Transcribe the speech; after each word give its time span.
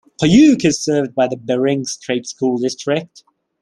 Koyuk 0.19 0.65
is 0.65 0.83
served 0.83 1.13
by 1.13 1.27
the 1.27 1.37
Bering 1.37 1.85
Strait 1.85 2.25
School 2.25 2.57
District. 2.57 3.23